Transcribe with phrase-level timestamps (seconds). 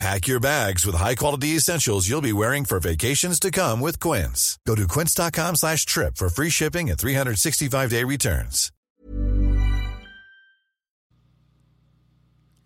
[0.00, 4.58] Pack your bags with high-quality essentials you'll be wearing for vacations to come with Quince.
[4.66, 8.70] Go to quince.com slash trip for free shipping and 365-day returns.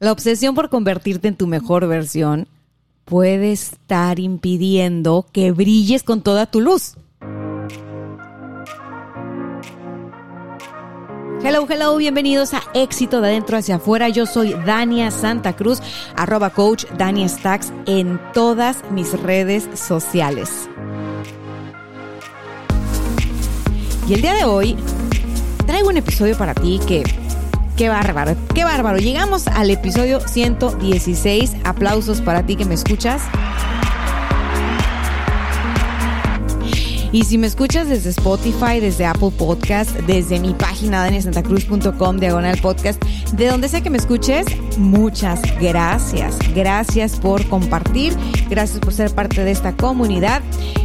[0.00, 2.46] La obsesión por convertirte en tu mejor versión
[3.04, 6.94] puede estar impidiendo que brilles con toda tu luz.
[11.40, 14.08] Hello, hello, bienvenidos a Éxito de Adentro hacia Afuera.
[14.08, 15.80] Yo soy Dania Santa Cruz,
[16.16, 20.68] arroba coach Dania Stacks en todas mis redes sociales.
[24.08, 24.76] Y el día de hoy
[25.64, 27.04] traigo un episodio para ti que,
[27.76, 28.98] qué bárbaro, qué bárbaro.
[28.98, 31.56] Llegamos al episodio 116.
[31.62, 33.22] Aplausos para ti que me escuchas.
[37.10, 43.02] Y si me escuchas desde Spotify, desde Apple Podcast, desde mi página danielsantacruz.com, diagonal podcast,
[43.32, 46.36] de donde sea que me escuches, muchas gracias.
[46.54, 48.14] Gracias por compartir,
[48.50, 50.42] gracias por ser parte de esta comunidad.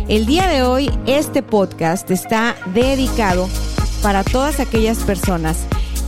[0.07, 3.49] El día de hoy, este podcast está dedicado
[4.01, 5.65] para todas aquellas personas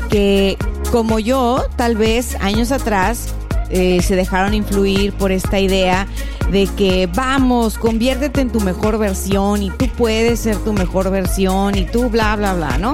[0.09, 0.57] que,
[0.91, 3.33] como yo, tal vez años atrás,
[3.75, 6.07] eh, se dejaron influir por esta idea
[6.49, 11.77] de que vamos, conviértete en tu mejor versión y tú puedes ser tu mejor versión
[11.77, 12.93] y tú bla, bla, bla, ¿no?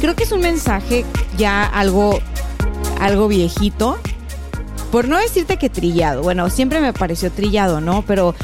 [0.00, 1.04] Creo que es un mensaje
[1.38, 2.18] ya algo,
[2.98, 3.98] algo viejito,
[4.90, 8.02] por no decirte que trillado, bueno, siempre me pareció trillado, ¿no?
[8.02, 8.34] Pero,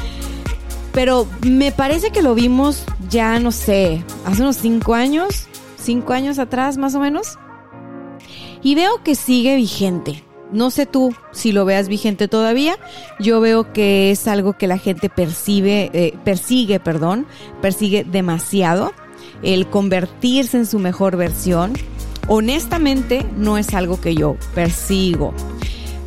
[0.93, 5.47] pero me parece que lo vimos ya, no sé, hace unos cinco años,
[5.77, 7.37] cinco años atrás más o menos,
[8.61, 10.23] y veo que sigue vigente.
[10.53, 12.77] No sé tú si lo veas vigente todavía.
[13.19, 17.25] Yo veo que es algo que la gente percibe, eh, persigue, perdón,
[17.61, 18.93] persigue demasiado.
[19.41, 21.73] El convertirse en su mejor versión.
[22.27, 25.33] Honestamente, no es algo que yo persigo.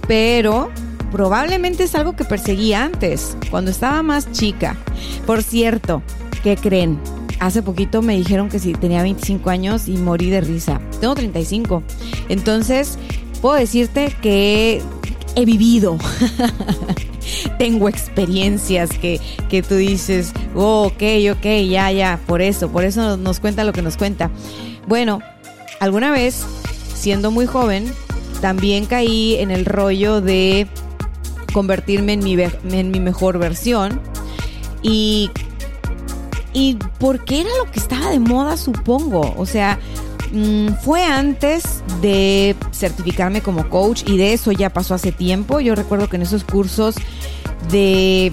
[0.07, 0.71] Pero
[1.11, 4.77] probablemente es algo que perseguí antes, cuando estaba más chica.
[5.27, 6.03] Por cierto,
[6.43, 6.99] ¿qué creen?
[7.39, 10.81] Hace poquito me dijeron que si tenía 25 años y morí de risa.
[11.01, 11.83] Tengo 35.
[12.31, 12.99] Entonces,
[13.37, 14.83] puedo decirte que
[15.35, 15.99] he vivido.
[17.59, 21.03] Tengo experiencias que, que tú dices, oh, ok,
[21.33, 24.31] ok, ya, ya, por eso, por eso nos cuenta lo que nos cuenta.
[24.87, 25.21] Bueno,
[25.81, 26.45] alguna vez,
[26.95, 27.93] siendo muy joven,
[28.41, 30.69] también caí en el rollo de
[31.53, 34.01] convertirme en mi, en mi mejor versión.
[34.83, 35.31] Y,
[36.53, 39.35] y porque era lo que estaba de moda, supongo.
[39.37, 39.79] O sea,
[40.33, 45.61] Mm, fue antes de certificarme como coach y de eso ya pasó hace tiempo.
[45.61, 46.97] Yo recuerdo que en esos cursos
[47.71, 48.33] de,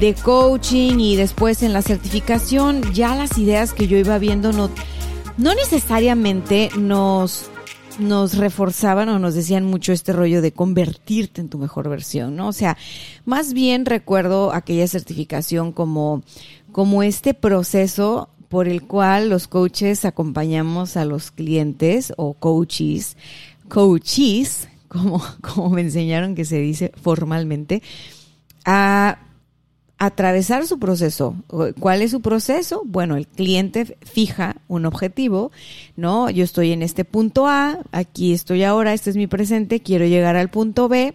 [0.00, 4.70] de coaching y después en la certificación ya las ideas que yo iba viendo no,
[5.36, 7.50] no necesariamente nos
[7.98, 12.48] nos reforzaban o nos decían mucho este rollo de convertirte en tu mejor versión, ¿no?
[12.48, 12.76] O sea,
[13.24, 16.22] más bien recuerdo aquella certificación como,
[16.70, 23.16] como este proceso por el cual los coaches acompañamos a los clientes o coaches,
[23.68, 27.82] coaches, como, como me enseñaron que se dice formalmente,
[28.64, 29.18] a
[29.98, 31.34] atravesar su proceso.
[31.80, 32.82] ¿Cuál es su proceso?
[32.84, 35.50] Bueno, el cliente fija un objetivo,
[35.96, 36.30] ¿no?
[36.30, 40.36] Yo estoy en este punto A, aquí estoy ahora, este es mi presente, quiero llegar
[40.36, 41.14] al punto B,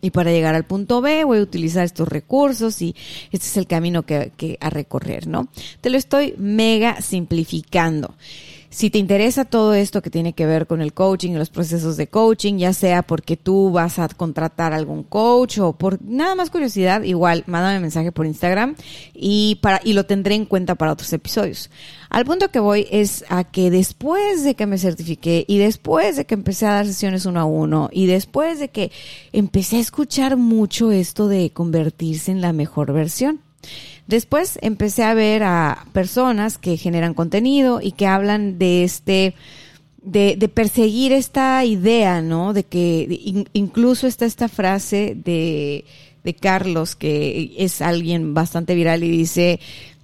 [0.00, 2.94] y para llegar al punto B voy a utilizar estos recursos y
[3.30, 5.48] este es el camino que, que a recorrer, ¿no?
[5.80, 8.14] Te lo estoy mega simplificando.
[8.72, 11.96] Si te interesa todo esto que tiene que ver con el coaching y los procesos
[11.96, 16.50] de coaching, ya sea porque tú vas a contratar algún coach o por nada más
[16.50, 18.76] curiosidad, igual mándame mensaje por Instagram
[19.12, 21.68] y para y lo tendré en cuenta para otros episodios.
[22.10, 26.24] Al punto que voy es a que después de que me certifiqué y después de
[26.24, 28.92] que empecé a dar sesiones uno a uno y después de que
[29.32, 33.40] empecé a escuchar mucho esto de convertirse en la mejor versión,
[34.10, 39.36] Después empecé a ver a personas que generan contenido y que hablan de este,
[40.02, 42.52] de, de perseguir esta idea, ¿no?
[42.52, 45.84] De que incluso está esta frase de,
[46.40, 49.60] Carlos, que es alguien bastante viral y dice,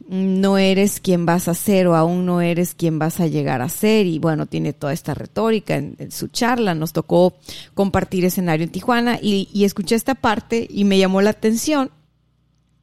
[0.08, 3.69] no eres quien vas a ser o aún no eres quien vas a llegar a
[3.69, 4.06] ser.
[4.06, 6.76] Y bueno, tiene toda esta retórica en, su charla.
[6.76, 7.35] Nos tocó
[7.75, 11.91] compartir escenario en Tijuana y, escuché esta parte y me llamó la atención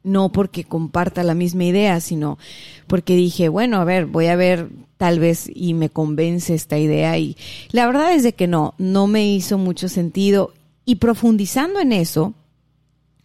[0.04, 2.38] no porque comparta la misma idea, sino
[2.86, 7.18] porque dije, bueno, a ver, voy a ver tal vez y me convence esta idea
[7.18, 7.36] y
[7.72, 10.52] la verdad es que no, no me hizo mucho sentido.
[10.84, 12.34] Y profundizando en eso,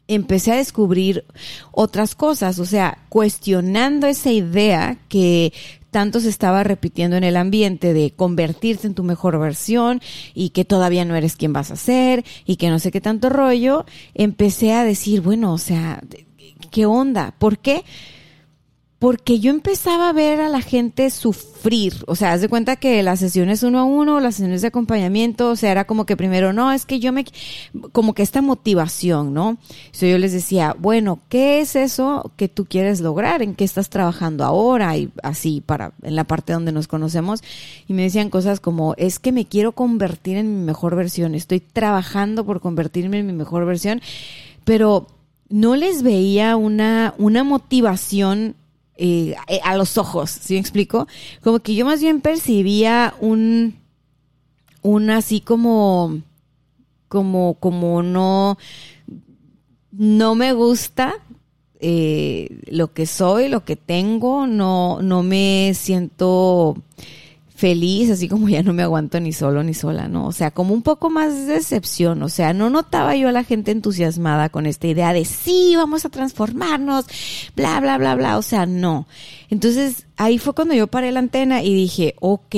[0.07, 1.25] empecé a descubrir
[1.71, 5.53] otras cosas, o sea, cuestionando esa idea que
[5.91, 10.01] tanto se estaba repitiendo en el ambiente de convertirte en tu mejor versión
[10.33, 13.29] y que todavía no eres quien vas a ser y que no sé qué tanto
[13.29, 16.01] rollo, empecé a decir, bueno, o sea,
[16.71, 17.33] ¿qué onda?
[17.37, 17.83] ¿Por qué?
[18.99, 23.01] porque yo empezaba a ver a la gente sufrir, o sea, haz de cuenta que
[23.01, 26.51] las sesiones uno a uno, las sesiones de acompañamiento, o sea, era como que primero,
[26.51, 27.23] no, es que yo me,
[27.93, 29.57] como que esta motivación, ¿no?
[29.91, 33.41] So, yo les decía, bueno, ¿qué es eso que tú quieres lograr?
[33.41, 34.97] ¿En qué estás trabajando ahora?
[34.97, 37.41] Y así, para, en la parte donde nos conocemos,
[37.87, 41.61] y me decían cosas como, es que me quiero convertir en mi mejor versión, estoy
[41.61, 44.01] trabajando por convertirme en mi mejor versión,
[44.65, 45.07] pero
[45.49, 48.55] no les veía una, una motivación
[48.95, 51.07] eh, a los ojos, ¿sí me explico?
[51.41, 53.75] Como que yo más bien percibía un,
[54.81, 56.19] un así como,
[57.07, 58.57] como, como no,
[59.91, 61.15] no me gusta
[61.79, 66.75] eh, lo que soy, lo que tengo, no, no me siento
[67.59, 70.27] feliz, así como ya no me aguanto ni solo ni sola, ¿no?
[70.27, 73.43] O sea, como un poco más de decepción, o sea, no notaba yo a la
[73.43, 77.05] gente entusiasmada con esta idea de sí, vamos a transformarnos,
[77.57, 79.07] bla, bla, bla, bla, o sea, no.
[79.49, 82.55] Entonces, ahí fue cuando yo paré la antena y dije, ok,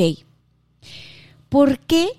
[1.50, 2.10] ¿por qué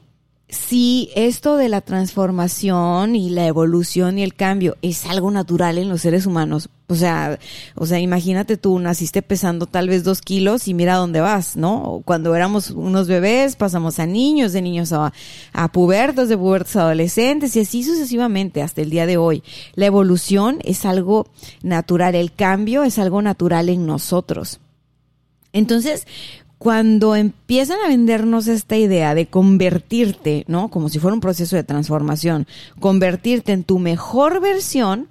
[0.53, 5.89] si esto de la transformación y la evolución y el cambio es algo natural en
[5.89, 7.39] los seres humanos, o sea,
[7.75, 12.03] o sea, imagínate tú, naciste pesando tal vez dos kilos y mira dónde vas, ¿no?
[12.05, 15.15] Cuando éramos unos bebés, pasamos a niños, de niños a,
[15.55, 19.43] a pubertos, de pubertos a adolescentes y así sucesivamente hasta el día de hoy.
[19.75, 21.29] La evolución es algo
[21.63, 24.61] natural, el cambio es algo natural en nosotros.
[25.55, 26.07] Entonces,
[26.63, 30.69] cuando empiezan a vendernos esta idea de convertirte, ¿no?
[30.69, 32.47] Como si fuera un proceso de transformación,
[32.79, 35.09] convertirte en tu mejor versión,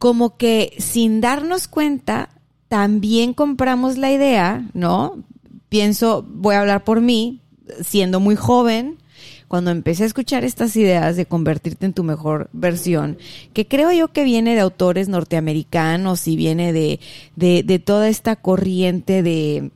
[0.00, 2.30] como que sin darnos cuenta,
[2.66, 5.22] también compramos la idea, ¿no?
[5.68, 7.40] Pienso, voy a hablar por mí,
[7.80, 8.98] siendo muy joven,
[9.46, 13.16] cuando empecé a escuchar estas ideas de convertirte en tu mejor versión,
[13.52, 16.98] que creo yo que viene de autores norteamericanos y viene de,
[17.36, 19.70] de, toda esta corriente de,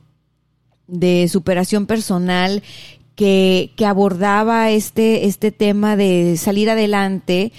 [0.87, 2.63] de superación personal
[3.15, 7.51] que, que abordaba este, este tema de salir adelante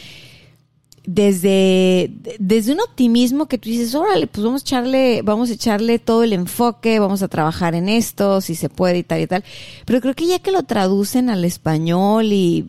[1.07, 5.99] desde, desde un optimismo que tú dices, órale, pues vamos a echarle, vamos a echarle
[5.99, 9.45] todo el enfoque, vamos a trabajar en esto, si se puede y tal y tal.
[9.85, 12.67] Pero creo que ya que lo traducen al español y,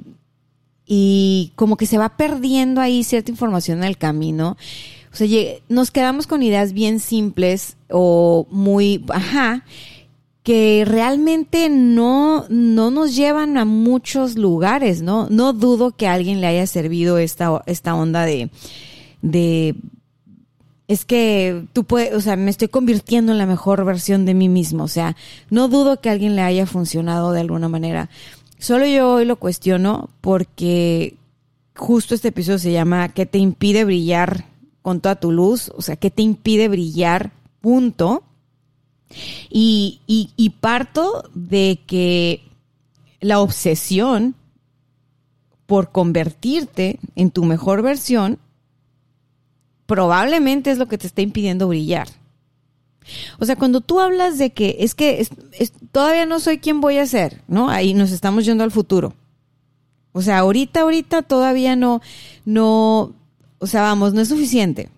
[0.85, 4.55] y como que se va perdiendo ahí cierta información en el camino,
[5.11, 5.27] o sea,
[5.67, 9.65] nos quedamos con ideas bien simples o muy, ajá,
[10.47, 15.27] que realmente no, no nos llevan a muchos lugares, ¿no?
[15.29, 18.49] No dudo que alguien le haya servido esta, esta onda de,
[19.21, 19.75] de,
[20.87, 24.47] es que tú puedes, o sea, me estoy convirtiendo en la mejor versión de mí
[24.47, 25.17] mismo, o sea,
[25.49, 28.09] no dudo que alguien le haya funcionado de alguna manera.
[28.57, 31.17] Solo yo hoy lo cuestiono porque
[31.75, 34.45] justo este episodio se llama ¿Qué te impide brillar
[34.81, 35.73] con toda tu luz?
[35.75, 37.31] O sea, ¿qué te impide brillar?
[37.59, 38.23] Punto.
[39.49, 42.43] Y, parto de que
[43.19, 44.35] la obsesión
[45.65, 48.39] por convertirte en tu mejor versión
[49.85, 52.07] probablemente es lo que te está impidiendo brillar.
[53.39, 55.25] O sea, cuando tú hablas de que es que
[55.91, 57.69] todavía no soy quien voy a ser, ¿no?
[57.69, 59.13] Ahí nos estamos yendo al futuro.
[60.11, 62.01] O sea, ahorita, ahorita todavía no,
[62.43, 63.13] no,
[63.59, 64.89] o sea, vamos, no es suficiente.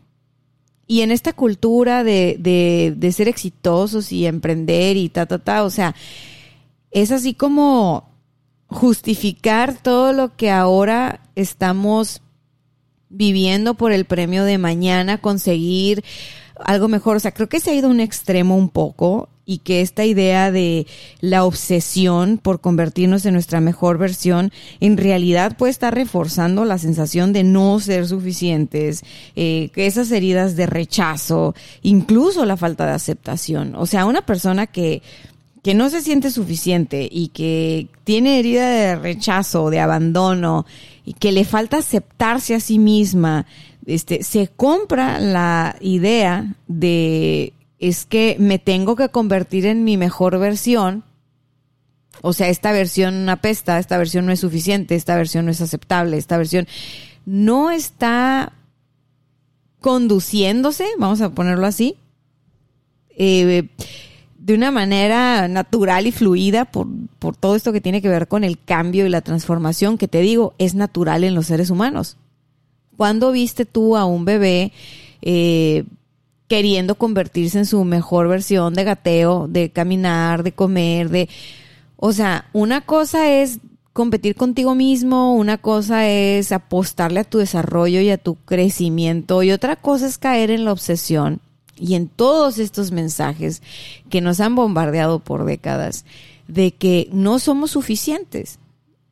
[0.91, 5.63] Y en esta cultura de, de, de ser exitosos y emprender y ta, ta, ta,
[5.63, 5.93] o sea,
[6.89, 8.09] es así como
[8.65, 12.23] justificar todo lo que ahora estamos
[13.09, 16.03] viviendo por el premio de mañana, conseguir
[16.65, 17.17] algo mejor.
[17.17, 20.51] O sea, creo que se ha ido un extremo un poco y que esta idea
[20.51, 20.85] de
[21.21, 27.33] la obsesión por convertirnos en nuestra mejor versión en realidad puede estar reforzando la sensación
[27.33, 29.03] de no ser suficientes,
[29.35, 33.73] eh, esas heridas de rechazo, incluso la falta de aceptación.
[33.73, 35.01] O sea, una persona que
[35.63, 40.65] que no se siente suficiente y que tiene herida de rechazo, de abandono
[41.03, 43.45] y que le falta aceptarse a sí misma,
[43.85, 50.37] este, se compra la idea de es que me tengo que convertir en mi mejor
[50.37, 51.03] versión.
[52.21, 56.17] O sea, esta versión apesta, esta versión no es suficiente, esta versión no es aceptable,
[56.17, 56.67] esta versión
[57.25, 58.51] no está
[59.79, 61.95] conduciéndose, vamos a ponerlo así,
[63.17, 63.69] eh,
[64.37, 66.87] de una manera natural y fluida por,
[67.19, 70.19] por todo esto que tiene que ver con el cambio y la transformación que te
[70.19, 72.17] digo es natural en los seres humanos.
[72.97, 74.73] ¿Cuándo viste tú a un bebé
[75.21, 75.85] eh,
[76.49, 81.29] queriendo convertirse en su mejor versión de gateo, de caminar, de comer, de...
[81.95, 83.59] O sea, una cosa es
[83.93, 89.51] competir contigo mismo, una cosa es apostarle a tu desarrollo y a tu crecimiento y
[89.51, 91.39] otra cosa es caer en la obsesión
[91.77, 93.61] y en todos estos mensajes
[94.09, 96.03] que nos han bombardeado por décadas
[96.47, 98.57] de que no somos suficientes.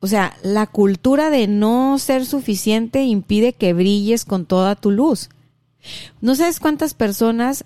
[0.00, 5.28] O sea, la cultura de no ser suficiente impide que brilles con toda tu luz.
[6.20, 7.64] No sabes cuántas personas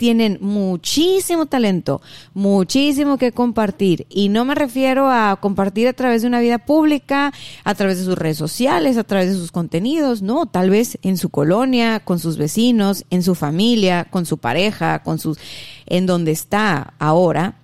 [0.00, 2.00] tienen muchísimo talento,
[2.32, 4.06] muchísimo que compartir.
[4.08, 8.06] Y no me refiero a compartir a través de una vida pública, a través de
[8.06, 12.18] sus redes sociales, a través de sus contenidos, no, tal vez en su colonia, con
[12.18, 15.38] sus vecinos, en su familia, con su pareja, con sus,
[15.84, 17.59] en donde está ahora,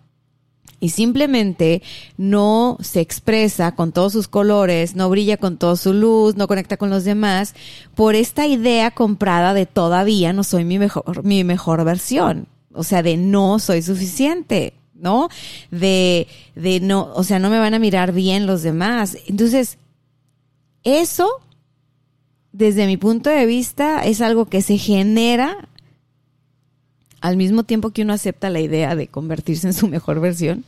[0.81, 1.83] y simplemente
[2.17, 6.77] no se expresa con todos sus colores, no brilla con toda su luz, no conecta
[6.77, 7.55] con los demás,
[7.95, 12.49] por esta idea comprada de todavía no soy mi mejor, mi mejor versión.
[12.73, 15.31] O sea, de no soy suficiente, ¿no?
[15.71, 19.17] De, de no, o sea, no me van a mirar bien los demás.
[19.27, 19.79] Entonces,
[20.85, 21.29] eso,
[22.53, 25.69] desde mi punto de vista, es algo que se genera
[27.21, 30.65] al mismo tiempo que uno acepta la idea de convertirse en su mejor versión.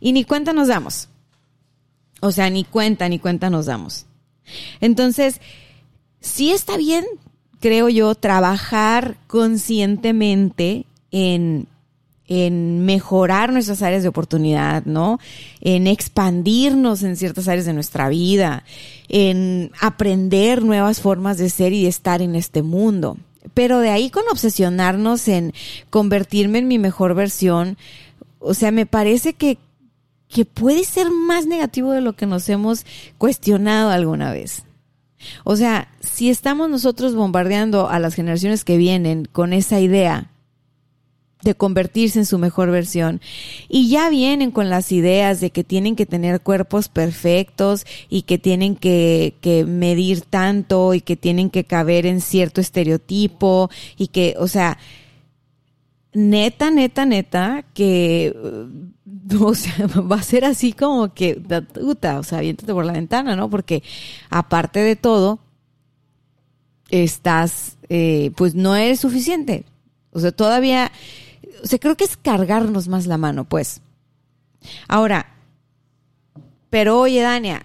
[0.00, 1.08] Y ni cuenta nos damos.
[2.20, 4.06] O sea, ni cuenta, ni cuenta nos damos.
[4.80, 5.40] Entonces,
[6.20, 7.04] sí está bien,
[7.60, 11.66] creo yo, trabajar conscientemente en,
[12.26, 15.18] en mejorar nuestras áreas de oportunidad, ¿no?
[15.60, 18.64] En expandirnos en ciertas áreas de nuestra vida,
[19.08, 23.16] en aprender nuevas formas de ser y de estar en este mundo.
[23.56, 25.54] Pero de ahí con obsesionarnos en
[25.88, 27.78] convertirme en mi mejor versión,
[28.38, 29.56] o sea, me parece que,
[30.28, 32.84] que puede ser más negativo de lo que nos hemos
[33.16, 34.64] cuestionado alguna vez.
[35.42, 40.30] O sea, si estamos nosotros bombardeando a las generaciones que vienen con esa idea
[41.50, 43.20] de convertirse en su mejor versión.
[43.68, 48.38] Y ya vienen con las ideas de que tienen que tener cuerpos perfectos y que
[48.38, 54.34] tienen que, que, medir tanto y que tienen que caber en cierto estereotipo y que,
[54.38, 54.78] o sea,
[56.12, 58.34] neta, neta, neta, que,
[59.40, 61.36] o sea, va a ser así como que,
[61.74, 63.50] puta, o sea, viéntate por la ventana, ¿no?
[63.50, 63.82] Porque
[64.30, 65.40] aparte de todo,
[66.90, 69.64] estás, eh, pues no eres suficiente.
[70.12, 70.92] O sea, todavía
[71.62, 73.80] o sea, creo que es cargarnos más la mano, pues.
[74.88, 75.26] Ahora,
[76.70, 77.64] pero oye, Dania,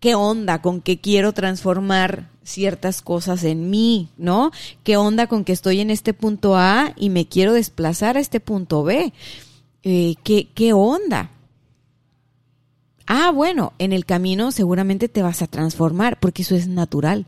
[0.00, 4.52] ¿qué onda con que quiero transformar ciertas cosas en mí, ¿no?
[4.84, 8.40] ¿Qué onda con que estoy en este punto A y me quiero desplazar a este
[8.40, 9.12] punto B?
[9.82, 11.30] Eh, ¿qué, ¿Qué onda?
[13.06, 17.26] Ah, bueno, en el camino seguramente te vas a transformar porque eso es natural.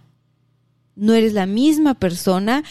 [0.97, 2.64] No eres la misma persona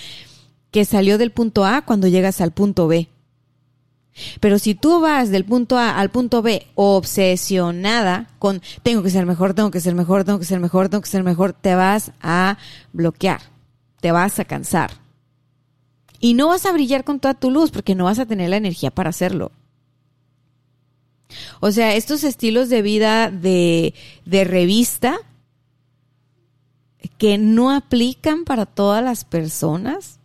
[0.72, 3.10] que salió del punto A cuando llegas al punto B.
[4.40, 9.26] Pero si tú vas del punto A al punto B obsesionada con tengo que ser
[9.26, 12.12] mejor, tengo que ser mejor, tengo que ser mejor, tengo que ser mejor, te vas
[12.22, 12.58] a
[12.94, 13.42] bloquear,
[14.02, 14.92] te vas a cansar.
[16.20, 18.58] Y no vas a brillar con toda tu luz porque no vas a tener la
[18.58, 19.52] energía para hacerlo.
[21.60, 23.94] O sea, estos estilos de vida de,
[24.26, 25.18] de revista
[27.18, 30.17] que no aplican para todas las personas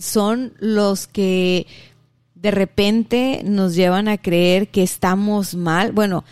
[0.00, 1.66] son los que
[2.34, 5.92] de repente nos llevan a creer que estamos mal.
[5.92, 6.24] Bueno,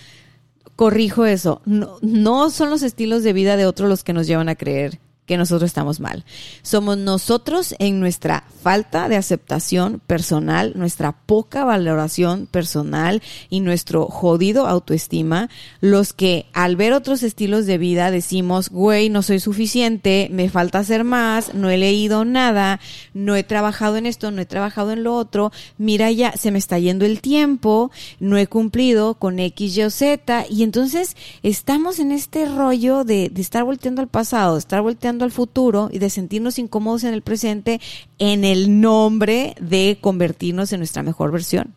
[0.74, 4.48] corrijo eso, no, no son los estilos de vida de otros los que nos llevan
[4.48, 6.24] a creer que nosotros estamos mal.
[6.62, 14.66] Somos nosotros en nuestra falta de aceptación personal, nuestra poca valoración personal y nuestro jodido
[14.66, 15.48] autoestima,
[15.80, 20.80] los que al ver otros estilos de vida decimos, güey, no soy suficiente, me falta
[20.80, 22.80] hacer más, no he leído nada,
[23.14, 26.58] no he trabajado en esto, no he trabajado en lo otro, mira ya, se me
[26.58, 31.98] está yendo el tiempo, no he cumplido con X, Y o Z, y entonces estamos
[31.98, 35.98] en este rollo de, de estar volteando al pasado, de estar volteando al futuro y
[35.98, 37.80] de sentirnos incómodos en el presente
[38.18, 38.44] en
[38.80, 41.74] nombre de convertirnos en nuestra mejor versión.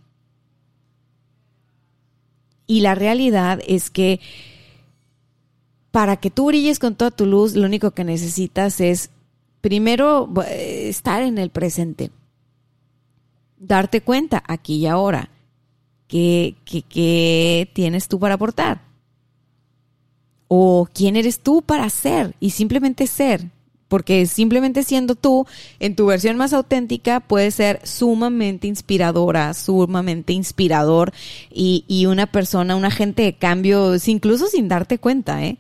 [2.67, 4.19] Y la realidad es que
[5.91, 9.09] para que tú brilles con toda tu luz, lo único que necesitas es
[9.59, 12.11] primero estar en el presente.
[13.57, 15.29] Darte cuenta aquí y ahora
[16.07, 18.91] que, que tienes tú para aportar
[20.53, 23.49] o quién eres tú para ser y simplemente ser.
[23.91, 25.45] Porque simplemente siendo tú
[25.81, 31.11] en tu versión más auténtica puede ser sumamente inspiradora, sumamente inspirador
[31.53, 35.57] y, y una persona, un agente de cambio, incluso sin darte cuenta, ¿eh?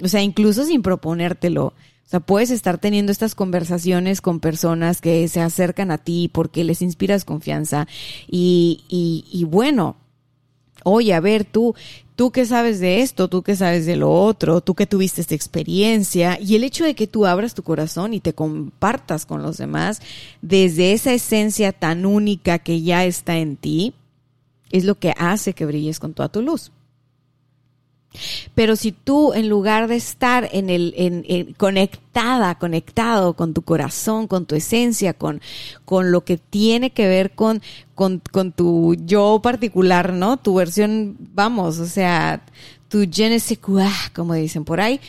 [0.00, 1.64] O sea, incluso sin proponértelo.
[1.66, 1.74] O
[2.06, 6.82] sea, puedes estar teniendo estas conversaciones con personas que se acercan a ti porque les
[6.82, 7.88] inspiras confianza
[8.28, 9.96] y, y, y bueno,
[10.84, 11.74] oye, a ver, tú,
[12.22, 15.34] tú que sabes de esto, tú que sabes de lo otro, tú que tuviste esta
[15.34, 19.56] experiencia y el hecho de que tú abras tu corazón y te compartas con los
[19.56, 20.00] demás
[20.40, 23.94] desde esa esencia tan única que ya está en ti,
[24.70, 26.70] es lo que hace que brilles con toda tu luz.
[28.54, 34.26] Pero si tú, en lugar de estar en el, en, conectada, conectado con tu corazón,
[34.26, 35.40] con tu esencia, con,
[35.84, 37.62] con lo que tiene que ver con,
[37.94, 40.36] con, con tu yo particular, ¿no?
[40.36, 42.44] Tu versión, vamos, o sea,
[42.88, 45.00] tu je ne sais quoi, como dicen por ahí,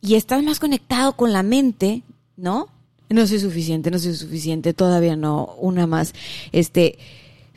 [0.00, 2.02] y estás más conectado con la mente,
[2.36, 2.68] ¿no?
[3.10, 6.12] No soy suficiente, no soy suficiente, todavía no, una más.
[6.52, 6.98] Este,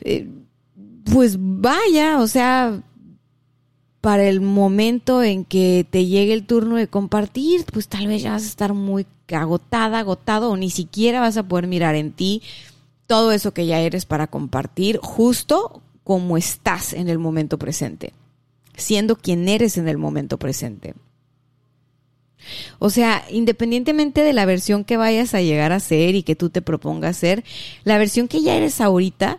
[0.00, 0.26] eh,
[1.04, 2.82] pues vaya, o sea,
[4.02, 8.32] para el momento en que te llegue el turno de compartir, pues tal vez ya
[8.32, 12.42] vas a estar muy agotada, agotado o ni siquiera vas a poder mirar en ti
[13.06, 18.12] todo eso que ya eres para compartir justo como estás en el momento presente,
[18.76, 20.94] siendo quien eres en el momento presente.
[22.80, 26.50] O sea, independientemente de la versión que vayas a llegar a ser y que tú
[26.50, 27.44] te propongas ser,
[27.84, 29.38] la versión que ya eres ahorita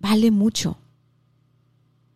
[0.00, 0.78] vale mucho.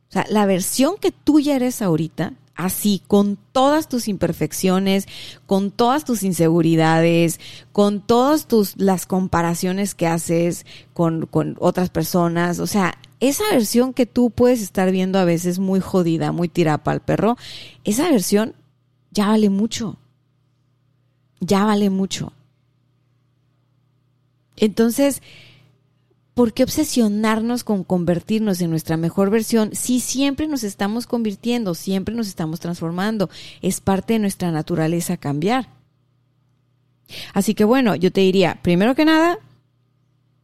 [0.08, 5.06] O sea, la versión que tú ya eres ahorita, así, con todas tus imperfecciones,
[5.46, 7.38] con todas tus inseguridades,
[7.72, 13.92] con todas tus, las comparaciones que haces con, con otras personas, o sea, esa versión
[13.92, 17.36] que tú puedes estar viendo a veces muy jodida, muy tirapa al perro,
[17.84, 18.54] esa versión
[19.10, 19.98] ya vale mucho.
[21.40, 22.32] Ya vale mucho.
[24.56, 25.22] Entonces,
[26.38, 32.14] ¿por qué obsesionarnos con convertirnos en nuestra mejor versión si siempre nos estamos convirtiendo, siempre
[32.14, 33.28] nos estamos transformando?
[33.60, 35.68] Es parte de nuestra naturaleza cambiar.
[37.34, 39.40] Así que bueno, yo te diría, primero que nada,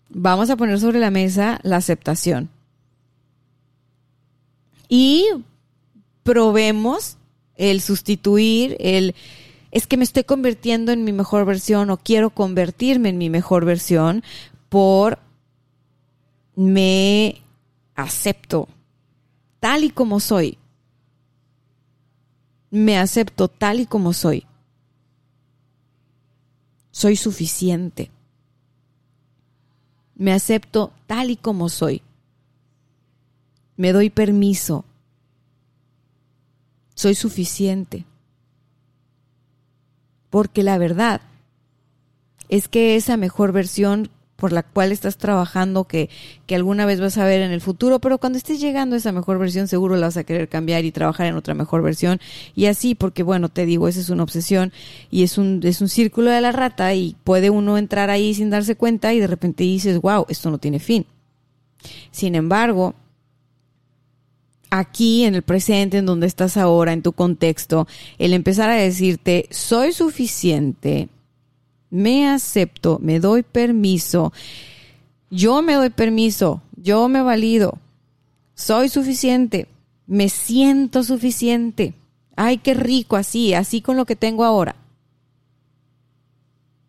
[0.09, 2.51] vamos a poner sobre la mesa la aceptación.
[4.89, 5.29] Y
[6.25, 7.19] probemos
[7.55, 9.15] el sustituir, el
[9.71, 13.65] es que me estoy convirtiendo en mi mejor versión o quiero convertirme en mi mejor
[13.65, 14.25] versión
[14.69, 15.21] por
[16.57, 17.43] me
[17.95, 18.69] acepto
[19.61, 20.59] tal y como soy.
[22.71, 24.47] Me acepto tal y como soy.
[26.91, 28.11] Soy suficiente.
[30.15, 32.03] Me acepto tal y como soy.
[33.77, 34.85] Me doy permiso.
[36.95, 38.05] Soy suficiente.
[40.31, 41.21] Porque la verdad
[42.49, 46.11] es que esa mejor versión por la cual estás trabajando que,
[46.47, 49.13] que alguna vez vas a ver en el futuro, pero cuando estés llegando a esa
[49.13, 52.21] mejor versión seguro la vas a querer cambiar y trabajar en otra mejor versión
[52.55, 54.73] y así porque bueno, te digo, esa es una obsesión
[55.11, 58.51] y es un, es un círculo de la rata y puede uno entrar ahí sin
[58.51, 61.07] darse cuenta y de repente dices, wow, esto no tiene fin.
[62.11, 62.95] Sin embargo,
[64.71, 67.87] aquí en el presente, en donde estás ahora, en tu contexto,
[68.19, 71.09] el empezar a decirte, soy suficiente,
[71.95, 74.33] me acepto, me doy permiso,
[75.31, 77.79] yo me doy permiso, yo me valido,
[78.57, 79.69] soy suficiente,
[80.09, 81.95] me siento suficiente.
[82.35, 84.75] Ay, qué rico así, así con lo que tengo ahora.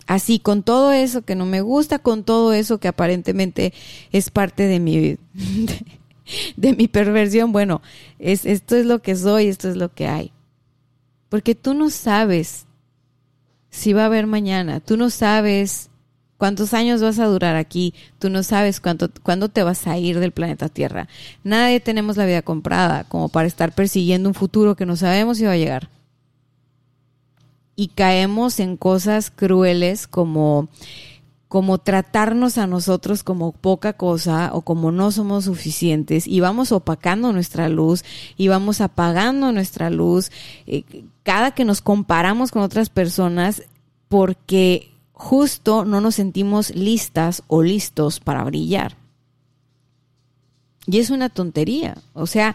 [0.08, 3.74] Así con todo eso que no me gusta, con todo eso que aparentemente
[4.12, 5.18] es parte de mi
[6.58, 7.84] de, mi perversión, bueno,
[8.18, 10.32] es esto es lo que soy, esto es lo que hay.
[11.30, 12.65] Porque tú no sabes
[13.76, 14.80] si va a haber mañana.
[14.80, 15.90] Tú no sabes
[16.38, 17.94] cuántos años vas a durar aquí.
[18.20, 21.08] Tú no sabes cuánto, cuándo te vas a ir del planeta Tierra.
[21.44, 25.44] Nadie tenemos la vida comprada como para estar persiguiendo un futuro que no sabemos si
[25.44, 25.90] va a llegar.
[27.76, 30.70] Y caemos en cosas crueles como
[31.56, 37.32] como tratarnos a nosotros como poca cosa o como no somos suficientes y vamos opacando
[37.32, 38.04] nuestra luz
[38.36, 40.34] y vamos apagando nuestra luz
[40.68, 40.84] eh,
[41.24, 43.64] cada que nos comparamos con otras personas
[44.10, 48.98] porque justo no nos sentimos listas o listos para brillar.
[50.88, 52.54] Y es una tontería, o sea,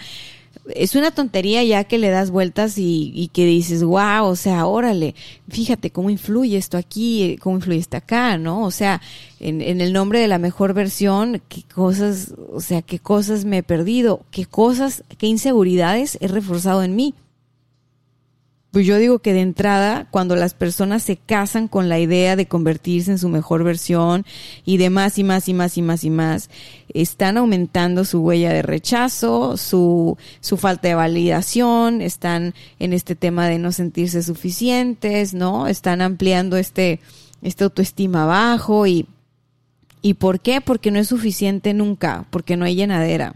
[0.74, 5.14] es una tontería ya que le das vueltas y, que dices, wow, o sea, órale,
[5.48, 8.64] fíjate cómo influye esto aquí, cómo influye esto acá, ¿no?
[8.64, 9.00] O sea,
[9.38, 13.58] en, en, el nombre de la mejor versión, qué cosas, o sea, qué cosas me
[13.58, 17.14] he perdido, qué cosas, qué inseguridades he reforzado en mí.
[18.70, 22.46] Pues yo digo que de entrada, cuando las personas se casan con la idea de
[22.46, 24.24] convertirse en su mejor versión
[24.64, 26.50] y de más y más y más y más y más,
[26.94, 33.48] están aumentando su huella de rechazo, su, su falta de validación, están en este tema
[33.48, 35.66] de no sentirse suficientes, ¿no?
[35.66, 37.00] Están ampliando este,
[37.42, 39.08] este autoestima bajo y,
[40.00, 40.60] ¿y por qué?
[40.60, 43.34] Porque no es suficiente nunca, porque no hay llenadera,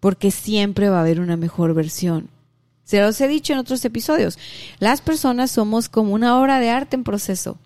[0.00, 2.33] porque siempre va a haber una mejor versión.
[2.84, 4.38] Se los he dicho en otros episodios.
[4.78, 7.58] Las personas somos como una obra de arte en proceso.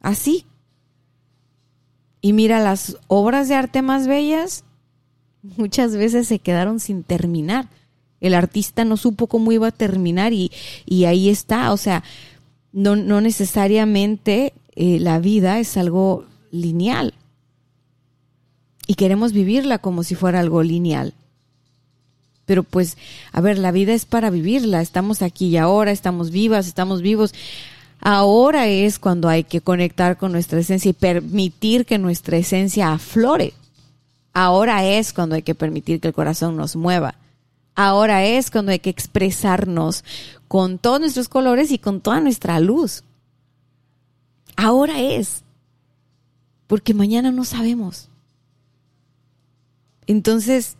[0.00, 0.44] Así.
[2.20, 4.64] Y mira, las obras de arte más bellas
[5.42, 7.68] muchas veces se quedaron sin terminar.
[8.20, 10.50] El artista no supo cómo iba a terminar y,
[11.06, 11.72] ahí está.
[11.72, 12.02] O sea,
[12.72, 17.14] no, no necesariamente eh, la vida es algo lineal.
[18.86, 21.14] Y queremos vivirla como si fuera algo lineal.
[22.46, 22.96] Pero pues,
[23.32, 24.80] a ver, la vida es para vivirla.
[24.80, 27.34] Estamos aquí y ahora, estamos vivas, estamos vivos.
[28.00, 33.52] Ahora es cuando hay que conectar con nuestra esencia y permitir que nuestra esencia aflore.
[34.32, 37.16] Ahora es cuando hay que permitir que el corazón nos mueva.
[37.74, 40.04] Ahora es cuando hay que expresarnos
[40.48, 43.02] con todos nuestros colores y con toda nuestra luz.
[44.56, 45.42] Ahora es.
[46.66, 48.08] Porque mañana no sabemos.
[50.06, 50.76] Entonces,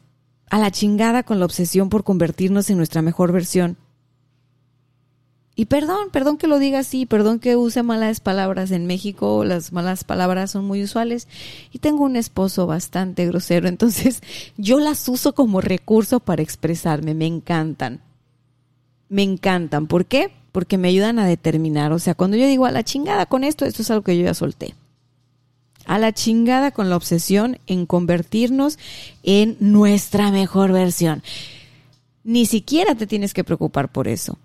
[0.50, 3.76] a la chingada con la obsesión por convertirnos en nuestra mejor versión.
[5.58, 8.70] Y perdón, perdón que lo diga así, perdón que use malas palabras.
[8.70, 11.28] En México las malas palabras son muy usuales
[11.72, 14.22] y tengo un esposo bastante grosero, entonces
[14.58, 18.02] yo las uso como recurso para expresarme, me encantan.
[19.08, 19.86] Me encantan.
[19.86, 20.30] ¿Por qué?
[20.52, 21.92] Porque me ayudan a determinar.
[21.92, 24.24] O sea, cuando yo digo a la chingada con esto, esto es algo que yo
[24.24, 24.74] ya solté
[25.86, 28.78] a la chingada con la obsesión en convertirnos
[29.22, 31.22] en nuestra mejor versión.
[32.24, 34.38] Ni siquiera te tienes que preocupar por eso.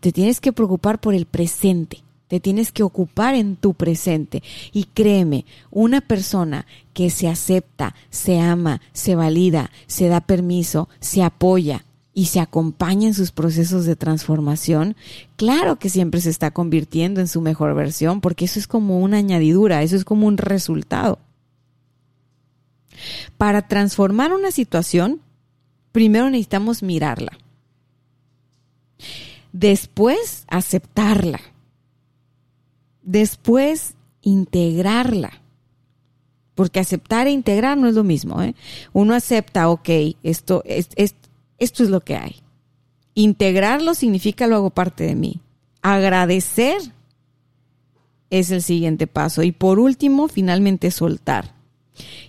[0.00, 2.02] Te tienes que preocupar por el presente.
[2.28, 4.42] Te tienes que ocupar en tu presente.
[4.72, 11.22] Y créeme, una persona que se acepta, se ama, se valida, se da permiso, se
[11.22, 11.84] apoya,
[12.18, 14.96] y se acompaña en sus procesos de transformación,
[15.36, 19.18] claro que siempre se está convirtiendo en su mejor versión, porque eso es como una
[19.18, 21.20] añadidura, eso es como un resultado.
[23.36, 25.20] Para transformar una situación,
[25.92, 27.38] primero necesitamos mirarla.
[29.52, 31.38] Después, aceptarla.
[33.02, 35.40] Después, integrarla.
[36.56, 38.42] Porque aceptar e integrar no es lo mismo.
[38.42, 38.56] ¿eh?
[38.92, 39.88] Uno acepta, ok,
[40.24, 40.88] esto, es,
[41.58, 42.36] esto es lo que hay.
[43.14, 45.40] Integrarlo significa lo hago parte de mí.
[45.82, 46.78] Agradecer
[48.30, 49.42] es el siguiente paso.
[49.42, 51.54] Y por último, finalmente soltar.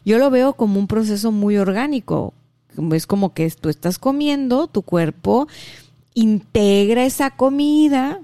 [0.06, 2.34] Yo lo veo como un proceso muy orgánico.
[2.92, 5.48] Es como que tú estás comiendo, tu cuerpo
[6.14, 8.22] integra esa comida,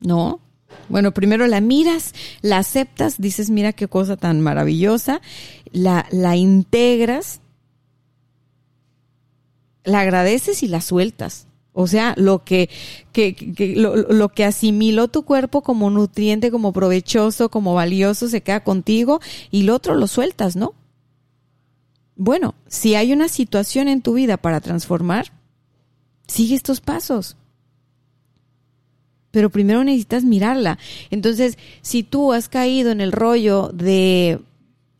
[0.00, 0.40] ¿no?
[0.88, 5.20] Bueno, primero la miras, la aceptas, dices, mira qué cosa tan maravillosa,
[5.72, 7.40] la, la integras
[9.84, 11.46] la agradeces y la sueltas.
[11.72, 12.68] O sea, lo que,
[13.12, 13.36] que,
[13.76, 19.20] lo, lo, que asimiló tu cuerpo como nutriente, como provechoso, como valioso, se queda contigo
[19.50, 20.74] y lo otro lo sueltas, ¿no?
[22.16, 25.32] Bueno, si hay una situación en tu vida para transformar,
[26.26, 27.36] sigue estos pasos.
[29.30, 30.78] Pero primero necesitas mirarla.
[31.10, 34.40] Entonces, si tú has caído en el rollo de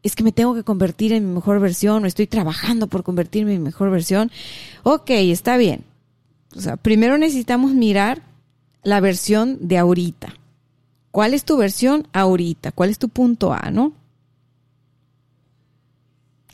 [0.02, 3.54] es que me tengo que convertir en mi mejor versión o estoy trabajando por convertirme
[3.54, 4.30] en mi mejor versión.
[4.82, 5.84] Ok, está bien.
[6.56, 8.22] O sea, primero necesitamos mirar
[8.82, 10.34] la versión de ahorita.
[11.10, 12.72] ¿Cuál es tu versión ahorita?
[12.72, 13.92] ¿Cuál es tu punto A, no?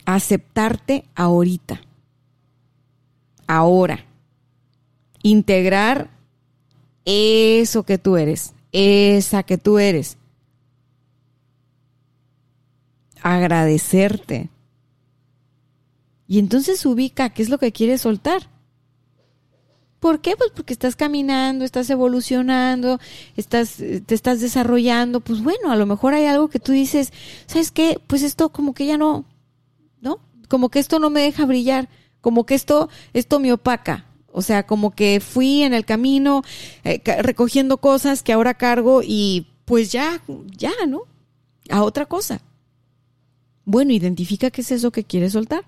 [0.04, 1.80] Aceptarte ahorita.
[3.46, 4.04] Ahora.
[5.22, 6.10] Integrar
[7.04, 10.18] eso que tú eres, esa que tú eres
[13.22, 14.50] agradecerte.
[16.28, 18.48] Y entonces ubica qué es lo que quieres soltar.
[20.00, 20.36] ¿Por qué?
[20.36, 23.00] Pues porque estás caminando, estás evolucionando,
[23.36, 25.20] estás, te estás desarrollando.
[25.20, 27.12] Pues bueno, a lo mejor hay algo que tú dices,
[27.46, 27.98] ¿sabes qué?
[28.06, 29.24] Pues esto como que ya no,
[30.00, 30.20] ¿no?
[30.48, 31.88] Como que esto no me deja brillar,
[32.20, 34.04] como que esto, esto me opaca.
[34.32, 36.42] O sea, como que fui en el camino
[36.84, 40.22] eh, recogiendo cosas que ahora cargo y pues ya,
[40.56, 41.02] ya, ¿no?
[41.70, 42.42] A otra cosa.
[43.66, 45.64] Bueno, identifica qué es eso que quieres soltar.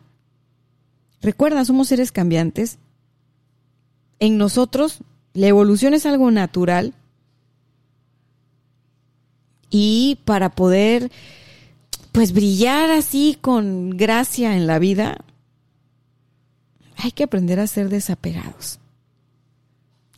[1.21, 2.79] Recuerda, somos seres cambiantes.
[4.21, 5.01] En nosotros,
[5.35, 6.95] la evolución es algo natural.
[9.69, 11.11] Y para poder,
[12.13, 15.19] pues, brillar así con gracia en la vida,
[16.97, 18.79] hay que aprender a ser desapegados.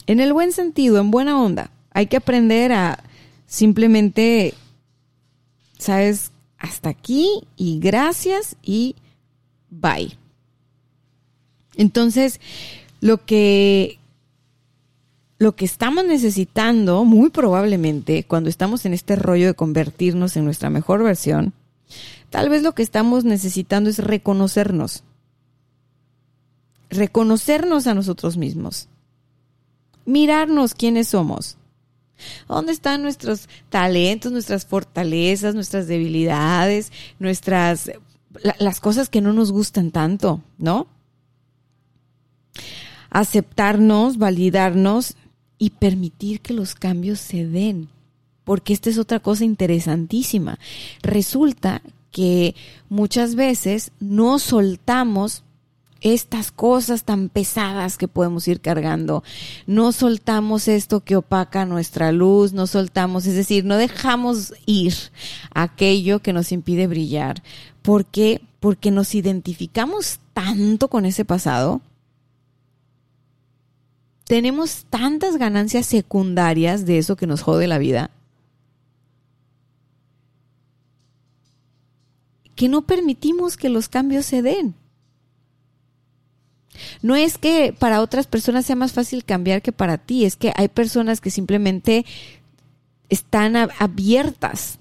[0.07, 1.71] En el buen sentido, en buena onda.
[1.93, 3.03] Hay que aprender a
[3.47, 4.53] simplemente,
[5.79, 8.95] sabes, hasta aquí y gracias y
[9.71, 10.17] bye.
[11.75, 12.41] Entonces,
[13.01, 13.99] lo que
[15.39, 20.69] lo que estamos necesitando, muy probablemente, cuando estamos en este rollo de convertirnos en nuestra
[20.69, 21.55] mejor versión,
[22.29, 25.03] tal vez lo que estamos necesitando es reconocernos.
[26.91, 28.89] Reconocernos a nosotros mismos.
[30.05, 31.57] Mirarnos quiénes somos.
[32.49, 37.91] ¿Dónde están nuestros talentos, nuestras fortalezas, nuestras debilidades, nuestras
[38.59, 40.87] las cosas que no nos gustan tanto, ¿no?
[43.11, 45.17] Aceptarnos, validarnos
[45.59, 47.89] y permitir que los cambios se den.
[48.45, 50.59] Porque esta es otra cosa interesantísima.
[51.03, 52.55] Resulta que
[52.89, 55.45] muchas veces no soltamos
[56.01, 59.23] estas cosas tan pesadas que podemos ir cargando.
[59.67, 64.95] No soltamos esto que opaca nuestra luz, no soltamos, es decir, no dejamos ir
[65.55, 67.43] aquello que nos impide brillar.
[67.83, 68.41] ¿Por qué?
[68.61, 71.81] Porque nos identificamos tanto con ese pasado
[74.31, 78.13] tenemos tantas ganancias secundarias de eso que nos jode la vida,
[82.55, 84.77] que no permitimos que los cambios se den.
[87.03, 90.53] No es que para otras personas sea más fácil cambiar que para ti, es que
[90.57, 92.05] hay personas que simplemente
[93.09, 94.79] están abiertas,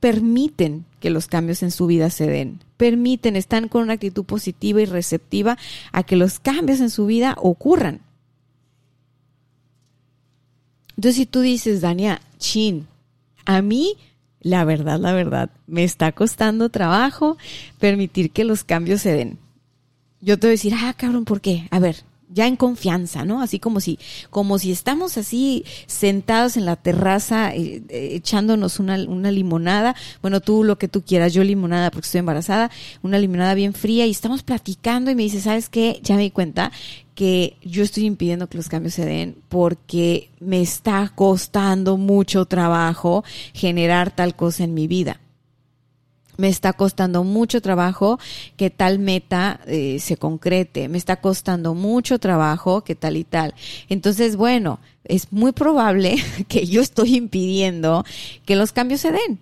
[0.00, 4.80] permiten que los cambios en su vida se den, permiten, están con una actitud positiva
[4.80, 5.56] y receptiva
[5.92, 8.00] a que los cambios en su vida ocurran.
[10.96, 12.86] Entonces, si tú dices, Dania, chin,
[13.44, 13.96] a mí,
[14.40, 17.36] la verdad, la verdad, me está costando trabajo
[17.78, 19.38] permitir que los cambios se den.
[20.20, 21.68] Yo te voy a decir, ah, cabrón, ¿por qué?
[21.70, 23.40] A ver, ya en confianza, ¿no?
[23.40, 23.98] Así como si,
[24.30, 29.94] como si estamos así sentados en la terraza eh, eh, echándonos una, una, limonada.
[30.22, 32.70] Bueno, tú lo que tú quieras, yo limonada porque estoy embarazada,
[33.02, 36.00] una limonada bien fría y estamos platicando y me dice, ¿sabes qué?
[36.02, 36.72] Ya me di cuenta
[37.14, 43.24] que yo estoy impidiendo que los cambios se den porque me está costando mucho trabajo
[43.54, 45.20] generar tal cosa en mi vida
[46.36, 48.18] me está costando mucho trabajo
[48.56, 53.54] que tal meta eh, se concrete, me está costando mucho trabajo que tal y tal.
[53.88, 56.16] Entonces, bueno, es muy probable
[56.48, 58.04] que yo estoy impidiendo
[58.44, 59.40] que los cambios se den.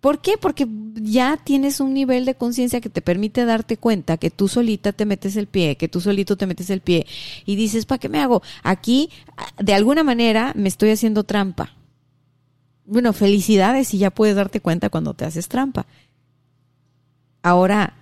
[0.00, 0.38] ¿Por qué?
[0.38, 4.92] Porque ya tienes un nivel de conciencia que te permite darte cuenta que tú solita
[4.92, 7.06] te metes el pie, que tú solito te metes el pie
[7.44, 8.42] y dices, ¿para qué me hago?
[8.62, 9.10] Aquí,
[9.58, 11.74] de alguna manera, me estoy haciendo trampa
[12.90, 15.86] bueno, felicidades y ya puedes darte cuenta cuando te haces trampa.
[17.40, 17.94] Ahora,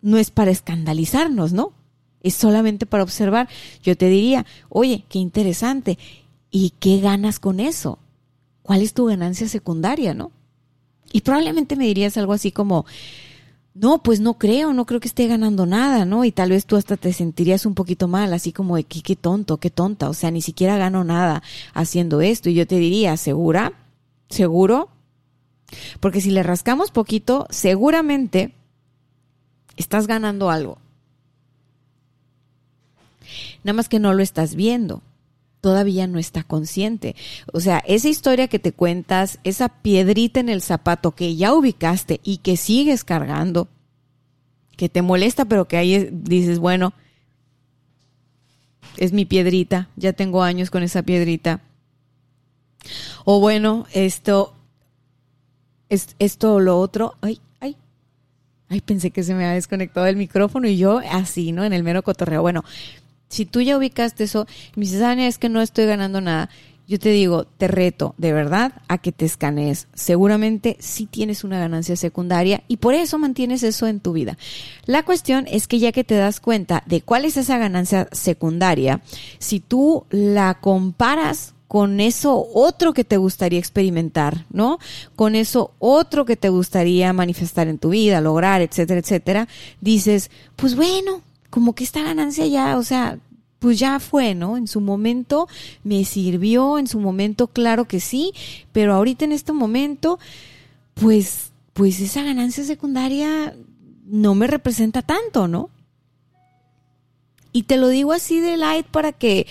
[0.00, 1.74] no es para escandalizarnos, ¿no?
[2.22, 3.50] Es solamente para observar.
[3.82, 5.98] Yo te diría, oye, qué interesante.
[6.50, 7.98] ¿Y qué ganas con eso?
[8.62, 10.32] ¿Cuál es tu ganancia secundaria, no?
[11.12, 12.86] Y probablemente me dirías algo así como,
[13.74, 16.24] no, pues no creo, no creo que esté ganando nada, ¿no?
[16.24, 19.58] Y tal vez tú hasta te sentirías un poquito mal, así como qué, qué tonto,
[19.58, 21.42] qué tonta, o sea, ni siquiera gano nada
[21.74, 22.48] haciendo esto.
[22.48, 23.74] Y yo te diría, ¿segura?
[24.30, 24.88] ¿Seguro?
[25.98, 28.54] Porque si le rascamos poquito, seguramente
[29.76, 30.78] estás ganando algo.
[33.62, 35.02] Nada más que no lo estás viendo.
[35.60, 37.14] Todavía no está consciente.
[37.52, 42.20] O sea, esa historia que te cuentas, esa piedrita en el zapato que ya ubicaste
[42.24, 43.68] y que sigues cargando,
[44.76, 46.94] que te molesta, pero que ahí dices, bueno,
[48.96, 51.60] es mi piedrita, ya tengo años con esa piedrita
[53.24, 54.54] o bueno, esto,
[55.88, 57.14] es, esto o lo otro.
[57.20, 57.76] Ay, ay,
[58.68, 61.64] ay, pensé que se me había desconectado el micrófono y yo así, ¿no?
[61.64, 62.42] En el mero cotorreo.
[62.42, 62.64] Bueno,
[63.28, 66.50] si tú ya ubicaste eso me dices, es que no estoy ganando nada.
[66.90, 69.86] Yo te digo, te reto de verdad a que te escanees.
[69.94, 74.36] Seguramente sí tienes una ganancia secundaria y por eso mantienes eso en tu vida.
[74.86, 79.02] La cuestión es que ya que te das cuenta de cuál es esa ganancia secundaria,
[79.38, 84.80] si tú la comparas con eso otro que te gustaría experimentar, ¿no?
[85.14, 89.48] Con eso otro que te gustaría manifestar en tu vida, lograr, etcétera, etcétera,
[89.80, 93.20] dices, pues bueno, como que esta ganancia ya, o sea,
[93.60, 94.56] pues ya fue, ¿no?
[94.56, 95.46] En su momento
[95.84, 98.32] me sirvió, en su momento claro que sí,
[98.72, 100.18] pero ahorita en este momento,
[100.94, 103.54] pues, pues esa ganancia secundaria
[104.06, 105.70] no me representa tanto, ¿no?
[107.52, 109.46] Y te lo digo así de light para que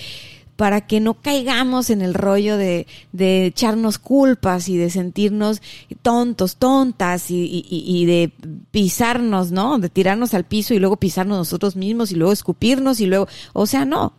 [0.59, 5.61] para que no caigamos en el rollo de, de echarnos culpas y de sentirnos
[6.01, 8.33] tontos, tontas y, y, y, de
[8.69, 9.79] pisarnos, ¿no?
[9.79, 13.67] De tirarnos al piso y luego pisarnos nosotros mismos y luego escupirnos y luego, o
[13.67, 14.11] sea, no.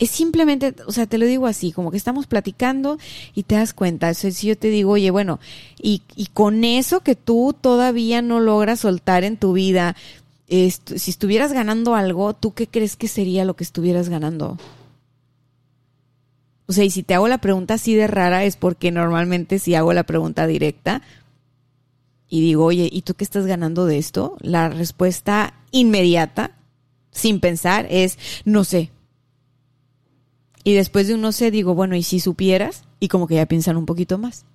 [0.00, 2.98] es simplemente, o sea, te lo digo así, como que estamos platicando
[3.36, 4.10] y te das cuenta.
[4.10, 5.38] O sea, si yo te digo, oye, bueno,
[5.80, 9.94] y, y con eso que tú todavía no logras soltar en tu vida,
[10.46, 14.58] si estuvieras ganando algo, ¿tú qué crees que sería lo que estuvieras ganando?
[16.66, 19.74] O sea, y si te hago la pregunta así de rara es porque normalmente si
[19.74, 21.02] hago la pregunta directa
[22.28, 24.36] y digo, oye, ¿y tú qué estás ganando de esto?
[24.40, 26.52] La respuesta inmediata,
[27.10, 28.90] sin pensar, es no sé.
[30.64, 32.84] Y después de un no sé, digo, bueno, ¿y si supieras?
[33.00, 34.46] Y como que ya piensan un poquito más.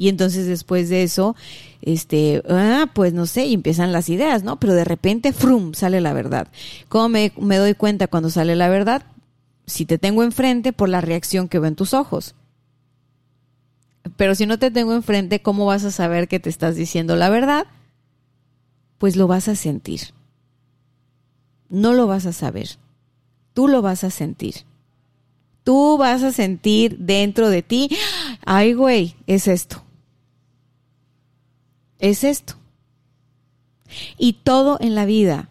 [0.00, 1.36] Y entonces después de eso,
[1.82, 4.58] este, ah, pues no sé, y empiezan las ideas, ¿no?
[4.58, 6.48] Pero de repente, frum, sale la verdad.
[6.88, 9.02] ¿Cómo me, me doy cuenta cuando sale la verdad?
[9.66, 12.34] Si te tengo enfrente por la reacción que veo en tus ojos.
[14.16, 17.28] Pero si no te tengo enfrente, ¿cómo vas a saber que te estás diciendo la
[17.28, 17.66] verdad?
[18.96, 20.14] Pues lo vas a sentir.
[21.68, 22.70] No lo vas a saber.
[23.52, 24.64] Tú lo vas a sentir.
[25.62, 27.90] Tú vas a sentir dentro de ti,
[28.46, 29.84] ay güey, es esto.
[32.00, 32.54] Es esto.
[34.18, 35.48] Y todo en la vida,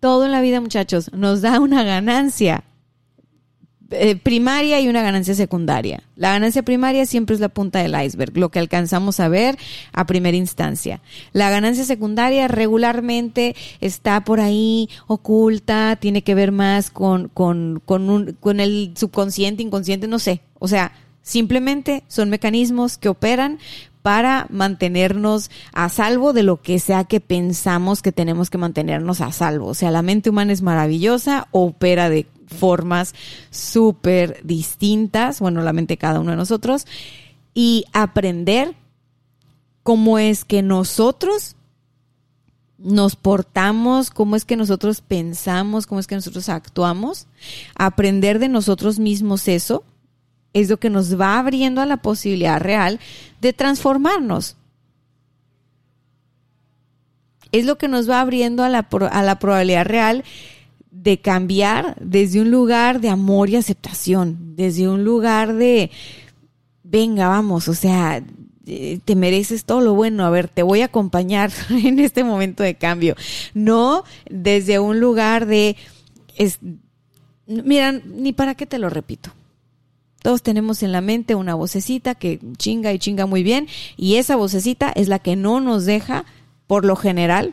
[0.00, 2.64] todo en la vida muchachos, nos da una ganancia
[3.90, 6.02] eh, primaria y una ganancia secundaria.
[6.16, 9.56] La ganancia primaria siempre es la punta del iceberg, lo que alcanzamos a ver
[9.92, 11.00] a primera instancia.
[11.32, 18.10] La ganancia secundaria regularmente está por ahí oculta, tiene que ver más con, con, con,
[18.10, 20.40] un, con el subconsciente, inconsciente, no sé.
[20.58, 23.58] O sea, simplemente son mecanismos que operan
[24.04, 29.32] para mantenernos a salvo de lo que sea que pensamos que tenemos que mantenernos a
[29.32, 29.68] salvo.
[29.68, 33.14] O sea, la mente humana es maravillosa, opera de formas
[33.48, 36.86] súper distintas, bueno, la mente cada uno de nosotros,
[37.54, 38.74] y aprender
[39.82, 41.56] cómo es que nosotros
[42.76, 47.26] nos portamos, cómo es que nosotros pensamos, cómo es que nosotros actuamos,
[47.74, 49.82] aprender de nosotros mismos eso,
[50.54, 53.00] es lo que nos va abriendo a la posibilidad real
[53.40, 54.56] de transformarnos.
[57.52, 60.24] Es lo que nos va abriendo a la, a la probabilidad real
[60.90, 65.90] de cambiar desde un lugar de amor y aceptación, desde un lugar de,
[66.82, 68.22] venga, vamos, o sea,
[68.66, 72.62] eh, te mereces todo lo bueno, a ver, te voy a acompañar en este momento
[72.62, 73.16] de cambio.
[73.52, 75.76] No desde un lugar de,
[76.36, 76.60] es,
[77.46, 79.30] mira, ni para qué te lo repito.
[80.24, 84.36] Todos tenemos en la mente una vocecita que chinga y chinga muy bien y esa
[84.36, 86.24] vocecita es la que no nos deja,
[86.66, 87.52] por lo general,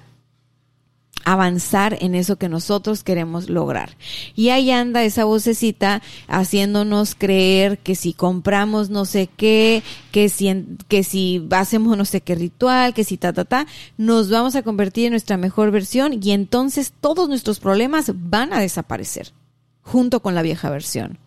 [1.26, 3.98] avanzar en eso que nosotros queremos lograr.
[4.38, 10.66] Y ahí anda esa vocecita haciéndonos creer que si compramos no sé qué, que si,
[10.88, 14.64] que si hacemos no sé qué ritual, que si ta, ta, ta, nos vamos a
[14.64, 19.34] convertir en nuestra mejor versión y entonces todos nuestros problemas van a desaparecer
[19.82, 21.20] junto con la vieja versión.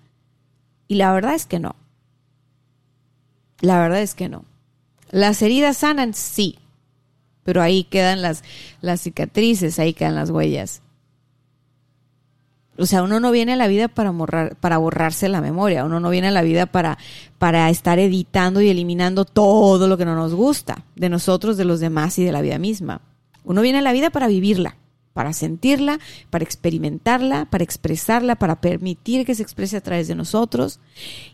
[0.89, 1.77] Y la verdad es que no.
[3.61, 4.45] La verdad es que no.
[5.11, 6.59] Las heridas sanan, sí,
[7.45, 8.43] pero ahí quedan las,
[8.81, 10.83] las cicatrices, ahí quedan las huellas.
[12.77, 14.13] O sea, uno no viene a la vida para,
[14.61, 16.99] para borrarse la memoria, uno no viene a la vida para,
[17.39, 21.79] para estar editando y eliminando todo lo que no nos gusta de nosotros, de los
[21.79, 23.01] demás y de la vida misma.
[23.45, 24.77] Uno viene a la vida para vivirla,
[25.15, 25.99] para sentirla,
[26.29, 30.81] para experimentarla, para expresarla, para permitir que se exprese a través de nosotros.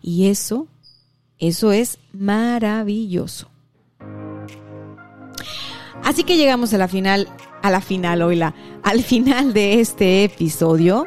[0.03, 0.69] Y eso,
[1.38, 3.51] eso es maravilloso.
[6.05, 7.29] Así que llegamos a la final,
[7.62, 11.07] a la final, oíla, al final de este episodio.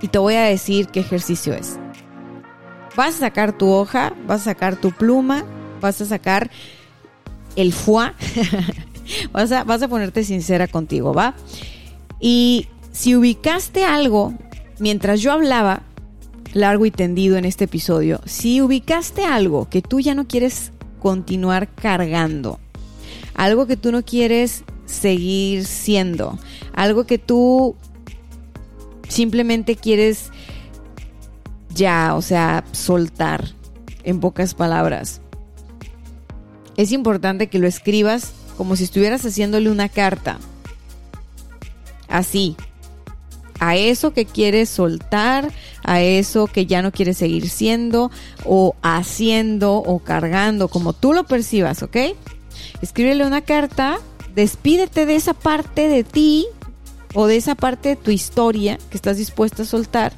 [0.00, 1.78] Y te voy a decir qué ejercicio es.
[2.96, 5.44] Vas a sacar tu hoja, vas a sacar tu pluma,
[5.80, 6.50] vas a sacar
[7.56, 8.12] el foie,
[9.32, 11.34] vas, a, vas a ponerte sincera contigo, ¿va?
[12.20, 14.34] Y si ubicaste algo
[14.78, 15.82] mientras yo hablaba,
[16.52, 21.68] largo y tendido en este episodio, si ubicaste algo que tú ya no quieres continuar
[21.74, 22.58] cargando,
[23.34, 26.38] algo que tú no quieres seguir siendo,
[26.74, 27.76] algo que tú
[29.08, 30.30] simplemente quieres
[31.74, 33.52] ya, o sea, soltar
[34.02, 35.20] en pocas palabras.
[36.76, 40.38] Es importante que lo escribas como si estuvieras haciéndole una carta.
[42.08, 42.56] Así.
[43.60, 45.50] A eso que quieres soltar,
[45.84, 48.10] a eso que ya no quieres seguir siendo,
[48.44, 51.96] o haciendo, o cargando, como tú lo percibas, ¿ok?
[52.82, 53.98] escríbele una carta,
[54.34, 56.46] despídete de esa parte de ti
[57.14, 60.12] o de esa parte de tu historia que estás dispuesta a soltar.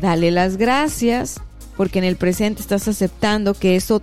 [0.00, 1.40] Dale las gracias
[1.76, 4.00] porque en el presente estás aceptando que eso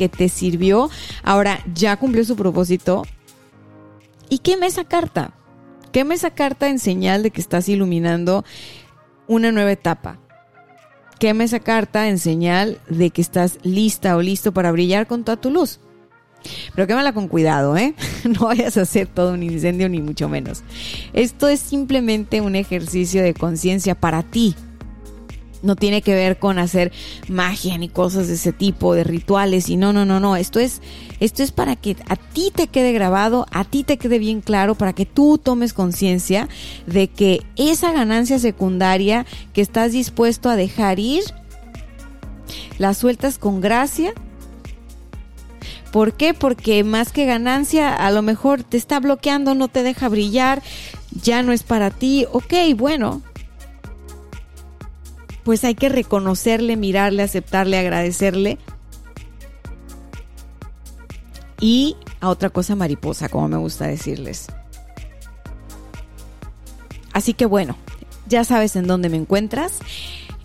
[0.00, 0.88] que te sirvió
[1.22, 3.02] ahora ya cumplió su propósito.
[4.30, 5.34] Y queme esa carta.
[5.92, 8.42] Queme esa carta en señal de que estás iluminando
[9.26, 10.18] una nueva etapa.
[11.18, 15.36] Quema esa carta en señal de que estás lista o listo para brillar con toda
[15.36, 15.80] tu luz.
[16.74, 17.94] Pero quémala con cuidado, ¿eh?
[18.24, 20.62] No vayas a hacer todo un incendio ni mucho menos.
[21.12, 24.54] Esto es simplemente un ejercicio de conciencia para ti.
[25.62, 26.92] No tiene que ver con hacer
[27.28, 30.36] magia ni cosas de ese tipo, de rituales y no, no, no, no.
[30.36, 30.80] Esto es,
[31.20, 34.74] esto es para que a ti te quede grabado, a ti te quede bien claro,
[34.74, 36.48] para que tú tomes conciencia
[36.86, 41.24] de que esa ganancia secundaria que estás dispuesto a dejar ir,
[42.78, 44.14] la sueltas con gracia
[45.92, 46.34] ¿Por qué?
[46.34, 50.62] Porque más que ganancia, a lo mejor te está bloqueando, no te deja brillar,
[51.22, 52.26] ya no es para ti.
[52.32, 53.22] Ok, bueno.
[55.44, 58.58] Pues hay que reconocerle, mirarle, aceptarle, agradecerle.
[61.60, 64.46] Y a otra cosa mariposa, como me gusta decirles.
[67.12, 67.76] Así que bueno,
[68.28, 69.78] ya sabes en dónde me encuentras.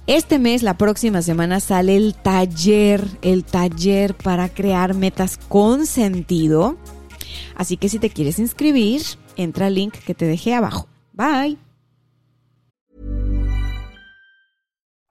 [0.07, 6.77] Este mes, la próxima semana, sale el taller, el taller para crear metas con sentido.
[7.55, 9.01] Así que si te quieres inscribir,
[9.35, 10.87] entra al link que te dejé abajo.
[11.13, 11.64] Bye.